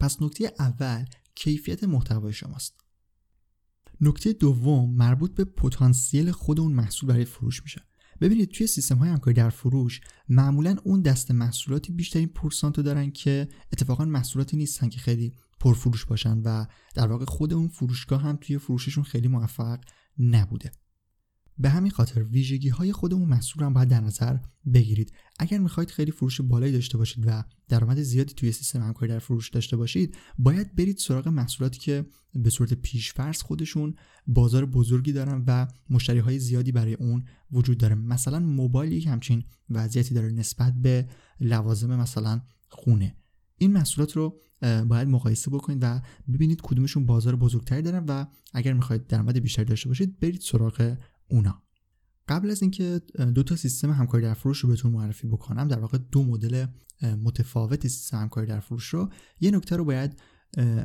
پس 0.00 0.22
نکته 0.22 0.52
اول 0.58 1.04
کیفیت 1.34 1.84
محتوای 1.84 2.32
شماست. 2.32 2.80
نکته 4.00 4.32
دوم 4.32 4.94
مربوط 4.94 5.34
به 5.34 5.44
پتانسیل 5.44 6.30
خود 6.30 6.60
اون 6.60 6.72
محصول 6.72 7.08
برای 7.08 7.24
فروش 7.24 7.62
میشه. 7.62 7.82
ببینید 8.20 8.50
توی 8.50 8.66
سیستم 8.66 8.98
های 8.98 9.08
همکاری 9.08 9.34
در 9.34 9.50
فروش 9.50 10.00
معمولا 10.28 10.76
اون 10.84 11.02
دست 11.02 11.30
محصولاتی 11.30 11.92
بیشترین 11.92 12.28
پرسانتو 12.28 12.82
دارن 12.82 13.10
که 13.10 13.48
اتفاقا 13.72 14.04
محصولاتی 14.04 14.56
نیستن 14.56 14.88
که 14.88 15.00
خیلی 15.00 15.32
پرفروش 15.60 16.04
باشن 16.04 16.38
و 16.38 16.66
در 16.94 17.06
واقع 17.06 17.24
خود 17.24 17.54
اون 17.54 17.68
فروشگاه 17.68 18.22
هم 18.22 18.38
توی 18.40 18.58
فروششون 18.58 19.04
خیلی 19.04 19.28
موفق 19.28 19.78
نبوده. 20.18 20.72
به 21.58 21.68
همین 21.68 21.90
خاطر 21.90 22.22
ویژگی 22.22 22.68
های 22.68 22.92
خود 22.92 23.14
اون 23.14 23.28
محصول 23.28 23.62
هم 23.62 23.72
باید 23.72 23.88
در 23.88 24.00
نظر 24.00 24.36
بگیرید. 24.74 25.12
اگر 25.38 25.58
می‌خواهید 25.58 25.90
خیلی 25.90 26.10
فروش 26.10 26.40
بالایی 26.40 26.72
داشته 26.72 26.98
باشید 26.98 27.24
و 27.26 27.44
درآمد 27.68 28.02
زیادی 28.02 28.34
توی 28.34 28.52
سیستم 28.52 28.82
همکاری 28.82 29.12
در 29.12 29.18
فروش 29.18 29.50
داشته 29.50 29.76
باشید 29.76 30.16
باید 30.38 30.76
برید 30.76 30.98
سراغ 30.98 31.28
محصولاتی 31.28 31.78
که 31.78 32.06
به 32.34 32.50
صورت 32.50 32.74
پیشفرض 32.74 33.42
خودشون 33.42 33.94
بازار 34.26 34.66
بزرگی 34.66 35.12
دارن 35.12 35.44
و 35.46 35.66
مشتری 35.90 36.18
های 36.18 36.38
زیادی 36.38 36.72
برای 36.72 36.94
اون 36.94 37.24
وجود 37.52 37.78
داره. 37.78 37.94
مثلا 37.94 38.40
موبایل 38.40 38.92
یک 38.92 39.06
همچین 39.06 39.44
وضعیتی 39.70 40.14
داره 40.14 40.30
نسبت 40.30 40.74
به 40.74 41.08
لوازم 41.40 41.96
مثلا 41.96 42.40
خونه. 42.68 43.16
این 43.58 43.72
محصولات 43.72 44.16
رو 44.16 44.40
باید 44.62 45.08
مقایسه 45.08 45.50
بکنید 45.50 45.78
و 45.82 46.00
ببینید 46.32 46.60
کدومشون 46.62 47.06
بازار 47.06 47.36
بزرگتری 47.36 47.82
دارن 47.82 48.04
و 48.08 48.24
اگر 48.54 48.72
می‌خواید 48.72 49.06
درآمد 49.06 49.38
بیشتری 49.38 49.64
داشته 49.64 49.88
باشید 49.88 50.20
برید 50.20 50.40
سراغ 50.40 50.96
اونا. 51.28 51.62
قبل 52.28 52.50
از 52.50 52.62
اینکه 52.62 53.00
دو 53.34 53.42
تا 53.42 53.56
سیستم 53.56 53.90
همکاری 53.90 54.22
در 54.22 54.34
فروش 54.34 54.58
رو 54.58 54.68
بهتون 54.68 54.92
معرفی 54.92 55.26
بکنم 55.26 55.68
در 55.68 55.78
واقع 55.78 55.98
دو 55.98 56.24
مدل 56.24 56.66
متفاوت 57.02 57.86
سیستم 57.86 58.16
همکاری 58.16 58.46
در 58.46 58.60
فروش 58.60 58.84
رو 58.86 59.10
یه 59.40 59.50
نکته 59.50 59.76
رو 59.76 59.84
باید 59.84 60.20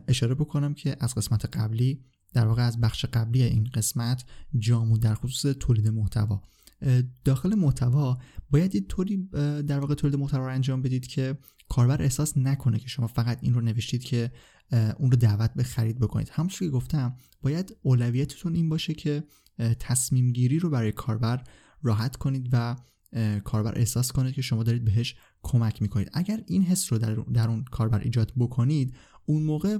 اشاره 0.07 0.35
بکنم 0.35 0.73
که 0.73 0.97
از 0.99 1.15
قسمت 1.15 1.57
قبلی 1.57 2.03
در 2.33 2.47
واقع 2.47 2.67
از 2.67 2.81
بخش 2.81 3.05
قبلی 3.05 3.43
این 3.43 3.63
قسمت 3.73 4.25
جامو 4.59 4.97
در 4.97 5.15
خصوص 5.15 5.55
تولید 5.59 5.87
محتوا. 5.87 6.41
داخل 7.23 7.55
محتوا 7.55 8.17
باید 8.49 8.75
یه 8.75 8.81
طوری 8.81 9.29
در 9.67 9.79
واقع 9.79 9.95
تولید 9.95 10.19
محتوا 10.19 10.45
رو 10.45 10.53
انجام 10.53 10.81
بدید 10.81 11.07
که 11.07 11.37
کاربر 11.69 12.01
احساس 12.01 12.37
نکنه 12.37 12.79
که 12.79 12.87
شما 12.87 13.07
فقط 13.07 13.39
این 13.41 13.53
رو 13.53 13.61
نوشتید 13.61 14.03
که 14.03 14.31
اون 14.71 15.11
رو 15.11 15.17
دعوت 15.17 15.53
به 15.55 15.63
خرید 15.63 15.99
بکنید. 15.99 16.29
همونطور 16.31 16.59
که 16.59 16.69
گفتم 16.69 17.15
باید 17.41 17.77
اولویتتون 17.81 18.55
این 18.55 18.69
باشه 18.69 18.93
که 18.93 19.23
تصمیم 19.79 20.31
گیری 20.31 20.59
رو 20.59 20.69
برای 20.69 20.91
کاربر 20.91 21.43
راحت 21.81 22.15
کنید 22.15 22.49
و 22.51 22.75
کاربر 23.43 23.77
احساس 23.77 24.11
کنه 24.11 24.31
که 24.31 24.41
شما 24.41 24.63
دارید 24.63 24.85
بهش 24.85 25.15
کمک 25.43 25.81
می‌کنید. 25.81 26.09
اگر 26.13 26.43
این 26.47 26.63
حس 26.63 26.93
رو 26.93 26.99
در, 26.99 27.15
در 27.15 27.47
اون 27.47 27.63
کاربر 27.63 27.99
ایجاد 27.99 28.33
بکنید 28.37 28.95
اون 29.25 29.43
موقع 29.43 29.77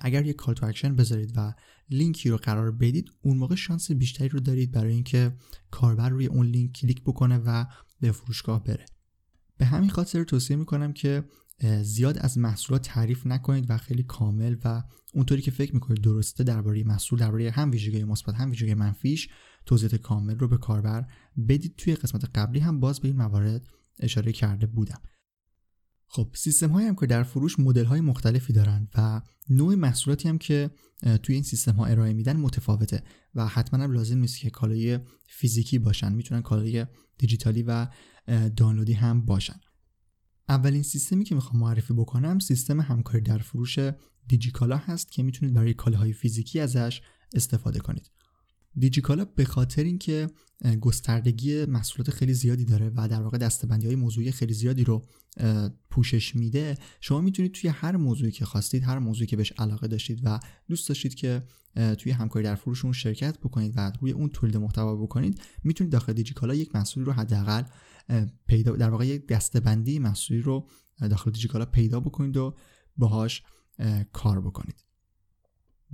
اگر 0.00 0.26
یک 0.26 0.36
call 0.36 0.54
to 0.54 0.66
action 0.66 0.96
بذارید 0.96 1.32
و 1.36 1.54
لینکی 1.90 2.30
رو 2.30 2.36
قرار 2.36 2.70
بدید 2.70 3.10
اون 3.22 3.36
موقع 3.36 3.54
شانس 3.54 3.90
بیشتری 3.90 4.28
رو 4.28 4.40
دارید 4.40 4.72
برای 4.72 4.92
اینکه 4.92 5.36
کاربر 5.70 6.08
روی 6.08 6.26
اون 6.26 6.46
لینک 6.46 6.72
کلیک 6.72 7.02
بکنه 7.02 7.38
و 7.38 7.64
به 8.00 8.12
فروشگاه 8.12 8.64
بره. 8.64 8.86
به 9.56 9.64
همین 9.64 9.90
خاطر 9.90 10.24
توصیه 10.24 10.56
می‌کنم 10.56 10.92
که 10.92 11.24
زیاد 11.82 12.18
از 12.18 12.38
محصولات 12.38 12.82
تعریف 12.82 13.26
نکنید 13.26 13.66
و 13.68 13.78
خیلی 13.78 14.02
کامل 14.02 14.56
و 14.64 14.82
اونطوری 15.14 15.42
که 15.42 15.50
فکر 15.50 15.74
می‌کنید 15.74 16.00
درسته 16.00 16.44
درباره 16.44 16.84
محصول 16.84 17.18
درباره 17.18 17.50
هم 17.50 17.70
ویژگی 17.70 18.04
مثبت 18.04 18.34
هم 18.34 18.50
ویژگی 18.50 18.74
منفیش 18.74 19.28
توضیحات 19.66 19.94
کامل 19.94 20.38
رو 20.38 20.48
به 20.48 20.58
کاربر 20.58 21.06
بدید. 21.48 21.74
توی 21.76 21.94
قسمت 21.94 22.24
قبلی 22.34 22.60
هم 22.60 22.80
باز 22.80 23.00
به 23.00 23.08
این 23.08 23.16
موارد 23.16 23.66
اشاره 24.00 24.32
کرده 24.32 24.66
بودم. 24.66 25.00
خب 26.06 26.30
سیستم 26.34 26.70
های 26.70 26.86
هم 26.86 26.94
که 26.94 27.06
در 27.06 27.22
فروش 27.22 27.58
مدل 27.58 27.84
های 27.84 28.00
مختلفی 28.00 28.52
دارن 28.52 28.88
و 28.94 29.22
نوع 29.50 29.74
محصولاتی 29.74 30.28
هم 30.28 30.38
که 30.38 30.70
توی 31.22 31.34
این 31.34 31.42
سیستم 31.42 31.72
ها 31.72 31.86
ارائه 31.86 32.12
میدن 32.12 32.36
متفاوته 32.36 33.02
و 33.34 33.46
حتما 33.46 33.84
هم 33.84 33.92
لازم 33.92 34.18
نیست 34.18 34.38
که 34.38 34.50
کالای 34.50 34.98
فیزیکی 35.28 35.78
باشن. 35.78 36.12
می‌تونن 36.12 36.42
کالای 36.42 36.86
دیجیتالی 37.18 37.62
و 37.62 37.86
دانلودی 38.56 38.92
هم 38.92 39.24
باشن. 39.24 39.60
اولین 40.48 40.82
سیستمی 40.82 41.24
که 41.24 41.34
می‌خوام 41.34 41.60
معرفی 41.62 41.94
بکنم 41.94 42.38
سیستم 42.38 42.80
همکاری 42.80 43.20
در 43.20 43.38
فروش 43.38 43.78
دیجیکالا 44.28 44.76
هست 44.76 45.12
که 45.12 45.22
می‌تونید 45.22 45.54
برای 45.54 45.74
کالاهای 45.74 46.12
فیزیکی 46.12 46.60
ازش 46.60 47.02
استفاده 47.34 47.78
کنید. 47.78 48.10
دیجیکالا 48.78 49.24
به 49.24 49.44
خاطر 49.44 49.84
اینکه 49.84 50.30
گستردگی 50.80 51.64
محصولات 51.64 52.10
خیلی 52.10 52.34
زیادی 52.34 52.64
داره 52.64 52.92
و 52.96 53.08
در 53.08 53.22
واقع 53.22 53.38
دستبندی 53.38 53.86
های 53.86 53.96
موضوعی 53.96 54.32
خیلی 54.32 54.54
زیادی 54.54 54.84
رو 54.84 55.06
پوشش 55.90 56.36
میده 56.36 56.78
شما 57.00 57.20
می‌تونید 57.20 57.52
توی 57.52 57.70
هر 57.70 57.96
موضوعی 57.96 58.32
که 58.32 58.44
خواستید 58.44 58.84
هر 58.84 58.98
موضوعی 58.98 59.26
که 59.26 59.36
بهش 59.36 59.52
علاقه 59.58 59.88
داشتید 59.88 60.20
و 60.24 60.40
دوست 60.68 60.88
داشتید 60.88 61.14
که 61.14 61.42
توی 61.98 62.12
همکاری 62.12 62.44
در 62.44 62.54
فروش 62.54 62.84
اون 62.84 62.92
شرکت 62.92 63.38
بکنید 63.38 63.72
و 63.76 63.92
روی 64.00 64.12
اون 64.12 64.28
تولید 64.28 64.56
محتوا 64.56 64.96
بکنید 64.96 65.40
می‌تونید 65.64 65.92
داخل 65.92 66.12
دیجیکالا 66.12 66.54
یک 66.54 66.74
محصولی 66.74 67.06
رو 67.06 67.12
حداقل 67.12 67.62
پیدا 68.46 68.76
در 68.76 68.90
واقع 68.90 69.06
یک 69.06 69.28
دستبندی 69.28 69.98
محصولی 69.98 70.40
رو 70.40 70.68
داخل 71.00 71.30
دیجیکالا 71.30 71.64
پیدا 71.64 72.00
بکنید 72.00 72.36
و 72.36 72.56
باهاش 72.96 73.42
کار 74.12 74.40
بکنید. 74.40 74.83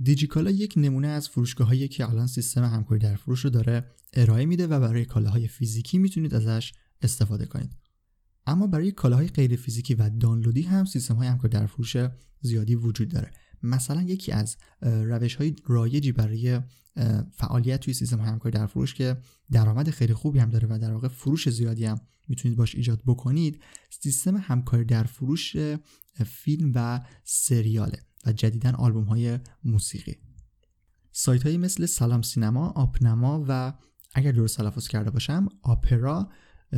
دیجیکالا 0.03 0.51
یک 0.51 0.73
نمونه 0.77 1.07
از 1.07 1.29
فروشگاه 1.29 1.67
هایی 1.67 1.87
که 1.87 2.09
الان 2.09 2.27
سیستم 2.27 2.63
همکاری 2.63 2.99
در 2.99 3.15
فروش 3.15 3.39
رو 3.39 3.49
داره 3.49 3.91
ارائه 4.13 4.45
میده 4.45 4.67
و 4.67 4.79
برای 4.79 5.05
کالاهای 5.05 5.47
فیزیکی 5.47 5.97
می‌تونید 5.97 6.35
ازش 6.35 6.73
استفاده 7.01 7.45
کنید. 7.45 7.71
اما 8.45 8.67
برای 8.67 8.91
کالاهای 8.91 9.27
غیر 9.27 9.55
فیزیکی 9.55 9.95
و 9.95 10.09
دانلودی 10.09 10.61
هم 10.61 10.85
سیستم 10.85 11.15
های 11.15 11.27
همکاری 11.27 11.53
در 11.53 11.65
فروش 11.65 11.95
زیادی 12.41 12.75
وجود 12.75 13.09
داره. 13.09 13.31
مثلا 13.63 14.01
یکی 14.01 14.31
از 14.31 14.57
روش 14.81 15.35
های 15.35 15.55
رایجی 15.65 16.11
برای 16.11 16.59
فعالیت 17.31 17.79
توی 17.79 17.93
سیستم 17.93 18.21
همکاری 18.21 18.57
در 18.57 18.67
فروش 18.67 18.93
که 18.93 19.17
درآمد 19.51 19.89
خیلی 19.89 20.13
خوبی 20.13 20.39
هم 20.39 20.49
داره 20.49 20.67
و 20.67 20.79
در 20.79 20.93
واقع 20.93 21.07
فروش 21.07 21.49
زیادی 21.49 21.85
هم 21.85 22.01
می‌تونید 22.27 22.57
باش 22.57 22.75
ایجاد 22.75 23.01
بکنید 23.05 23.61
سیستم 23.89 24.37
همکاری 24.37 24.85
در 24.85 25.03
فروش 25.03 25.55
فیلم 26.25 26.71
و 26.75 27.01
سریاله. 27.23 27.99
و 28.25 28.31
جدیدا 28.31 28.71
آلبوم 28.71 29.03
های 29.03 29.39
موسیقی. 29.63 30.15
سایت 31.11 31.43
هایی 31.43 31.57
مثل 31.57 31.85
سلام 31.85 32.21
سینما، 32.21 32.69
آپنما 32.69 33.45
و 33.47 33.73
اگر 34.13 34.31
درست 34.31 34.57
تلفظ 34.57 34.87
کرده 34.87 35.11
باشم 35.11 35.47
آپرا 35.61 36.29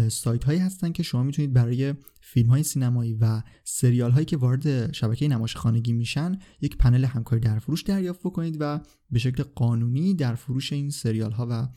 سایت 0.09 0.43
هایی 0.43 0.59
هستن 0.59 0.91
که 0.91 1.03
شما 1.03 1.23
می‌تونید 1.23 1.53
برای 1.53 1.93
فیلم 2.21 2.49
های 2.49 2.63
سینمایی 2.63 3.13
و 3.13 3.41
سریال 3.63 4.11
هایی 4.11 4.25
که 4.25 4.37
وارد 4.37 4.93
شبکه 4.93 5.27
نمایش 5.27 5.55
خانگی 5.55 5.93
میشن 5.93 6.39
یک 6.61 6.77
پنل 6.77 7.05
همکاری 7.05 7.41
در 7.41 7.59
فروش 7.59 7.83
دریافت 7.83 8.19
بکنید 8.19 8.57
و 8.59 8.79
به 9.11 9.19
شکل 9.19 9.43
قانونی 9.43 10.13
در 10.13 10.35
فروش 10.35 10.73
این 10.73 10.89
سریال 10.89 11.31
ها 11.31 11.47
و 11.49 11.67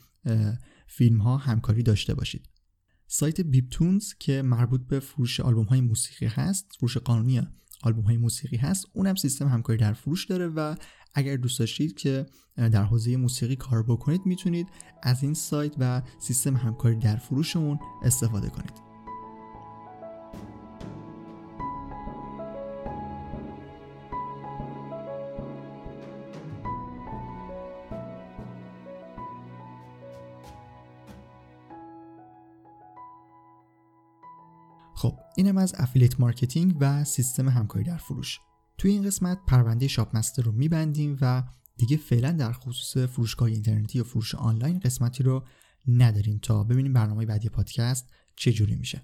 فیلم 0.87 1.21
ها 1.21 1.37
همکاری 1.37 1.83
داشته 1.83 2.13
باشید. 2.13 2.49
سایت 3.07 3.41
بیپتونز 3.41 4.13
که 4.19 4.41
مربوط 4.41 4.87
به 4.87 4.99
فروش 4.99 5.39
آلبوم 5.39 5.65
های 5.65 5.81
موسیقی 5.81 6.25
هست 6.25 6.71
فروش 6.79 6.97
قانونی 6.97 7.41
آلبوم 7.83 8.05
های 8.05 8.17
موسیقی 8.17 8.57
هست 8.57 8.85
اونم 8.93 9.15
سیستم 9.15 9.47
همکاری 9.47 9.79
در 9.79 9.93
فروش 9.93 10.25
داره 10.25 10.47
و 10.47 10.75
اگر 11.13 11.35
دوست 11.35 11.59
داشتید 11.59 11.97
که 11.97 12.25
در 12.55 12.83
حوزه 12.83 13.17
موسیقی 13.17 13.55
کار 13.55 13.83
بکنید 13.83 14.21
می‌تونید 14.25 14.67
از 15.03 15.23
این 15.23 15.33
سایت 15.33 15.73
و 15.79 16.01
سیستم 16.19 16.55
همکاری 16.55 16.95
در 16.95 17.15
فروشمون 17.15 17.79
استفاده 18.03 18.49
کنید. 18.49 18.86
اینم 35.37 35.57
از 35.57 35.73
affiliate 35.77 36.19
marketing 36.19 36.75
و 36.79 37.03
سیستم 37.03 37.49
همکاری 37.49 37.85
در 37.85 37.97
فروش. 37.97 38.39
توی 38.77 38.91
این 38.91 39.03
قسمت 39.03 39.39
پرونده 39.47 39.87
شاپ 39.87 40.17
مستر 40.17 40.43
رو 40.43 40.51
میبندیم 40.51 41.17
و 41.21 41.43
دیگه 41.77 41.97
فعلا 41.97 42.31
در 42.31 42.51
خصوص 42.51 42.97
فروشگاه 42.97 43.49
اینترنتی 43.49 43.99
و 43.99 44.03
فروش 44.03 44.35
آنلاین 44.35 44.79
قسمتی 44.79 45.23
رو 45.23 45.43
نداریم 45.87 46.39
تا 46.41 46.63
ببینیم 46.63 46.93
برنامه 46.93 47.25
بعدی 47.25 47.49
پادکست 47.49 48.09
چه 48.35 48.53
جوری 48.53 48.75
میشه. 48.75 49.01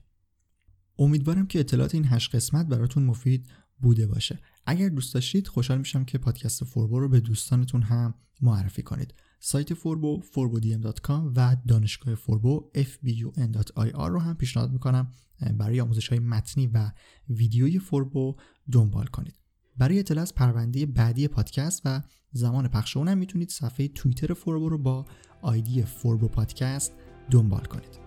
امیدوارم 0.99 1.47
که 1.47 1.59
اطلاعات 1.59 1.95
این 1.95 2.05
هشت 2.07 2.35
قسمت 2.35 2.65
براتون 2.67 3.03
مفید 3.03 3.47
بوده 3.79 4.07
باشه. 4.07 4.39
اگر 4.65 4.89
دوست 4.89 5.13
داشتید 5.13 5.47
خوشحال 5.47 5.77
میشم 5.77 6.05
که 6.05 6.17
پادکست 6.17 6.63
فوربو 6.63 6.99
رو 6.99 7.09
به 7.09 7.19
دوستانتون 7.19 7.81
هم 7.81 8.13
معرفی 8.41 8.83
کنید. 8.83 9.13
سایت 9.45 9.73
فوربو 9.73 10.21
forbodm.com 10.33 11.31
و 11.35 11.57
دانشگاه 11.67 12.15
فوربو 12.15 12.71
fbun.ir 12.75 14.07
رو 14.07 14.19
هم 14.19 14.35
پیشنهاد 14.35 14.71
می‌کنم 14.71 15.11
برای 15.57 15.81
آموزش 15.81 16.07
های 16.07 16.19
متنی 16.19 16.67
و 16.67 16.91
ویدیوی 17.29 17.79
فوربو 17.79 18.35
دنبال 18.71 19.05
کنید. 19.05 19.35
برای 19.77 19.99
اطلاع 19.99 20.21
از 20.21 20.35
پرونده 20.35 20.85
بعدی 20.85 21.27
پادکست 21.27 21.81
و 21.85 22.01
زمان 22.31 22.67
پخش 22.67 22.97
اونم 22.97 23.17
می‌تونید 23.17 23.49
صفحه 23.49 23.87
توییتر 23.87 24.33
فوربو 24.33 24.69
رو 24.69 24.77
با 24.77 25.05
آیدی 25.41 25.83
فوربو 25.83 26.27
پادکست 26.27 26.93
دنبال 27.31 27.65
کنید. 27.65 27.99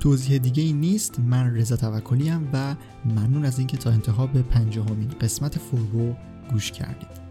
توضیح 0.00 0.38
دیگه 0.38 0.62
ای 0.62 0.72
نیست 0.72 1.20
من 1.20 1.56
رضا 1.56 1.76
توکلی 1.76 2.30
و 2.52 2.76
ممنون 3.04 3.44
از 3.44 3.58
اینکه 3.58 3.76
تا 3.76 3.90
انتها 3.90 4.26
به 4.26 4.42
پنجاهمین 4.42 5.08
قسمت 5.08 5.58
فوربو 5.58 6.14
گوش 6.50 6.72
کردید. 6.72 7.25